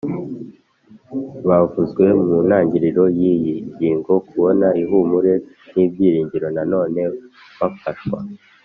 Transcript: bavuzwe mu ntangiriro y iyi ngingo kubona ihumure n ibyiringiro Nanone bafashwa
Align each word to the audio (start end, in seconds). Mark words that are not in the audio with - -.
bavuzwe 1.47 2.05
mu 2.25 2.37
ntangiriro 2.47 3.03
y 3.19 3.21
iyi 3.33 3.55
ngingo 3.71 4.13
kubona 4.27 4.67
ihumure 4.81 5.33
n 5.73 5.75
ibyiringiro 5.85 6.47
Nanone 6.55 7.01
bafashwa 7.59 8.19